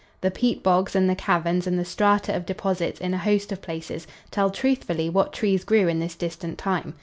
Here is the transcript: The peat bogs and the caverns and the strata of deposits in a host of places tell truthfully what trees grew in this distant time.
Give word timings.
The 0.21 0.31
peat 0.31 0.63
bogs 0.63 0.95
and 0.95 1.07
the 1.07 1.13
caverns 1.13 1.67
and 1.67 1.77
the 1.77 1.85
strata 1.85 2.35
of 2.35 2.43
deposits 2.47 2.99
in 2.99 3.13
a 3.13 3.19
host 3.19 3.51
of 3.51 3.61
places 3.61 4.07
tell 4.31 4.49
truthfully 4.49 5.11
what 5.11 5.31
trees 5.31 5.63
grew 5.63 5.87
in 5.87 5.99
this 5.99 6.15
distant 6.15 6.57
time. 6.57 6.95